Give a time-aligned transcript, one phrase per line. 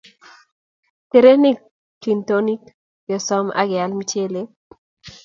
[1.09, 1.57] Terenik
[2.01, 2.61] kintonik
[3.07, 4.47] kesoom ak keal michelee.